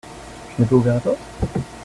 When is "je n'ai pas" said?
0.57-0.73